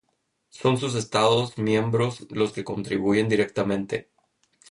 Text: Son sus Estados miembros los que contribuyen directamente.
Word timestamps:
Son 0.49 0.79
sus 0.79 0.95
Estados 0.95 1.59
miembros 1.59 2.25
los 2.31 2.53
que 2.53 2.63
contribuyen 2.63 3.29
directamente. 3.29 4.09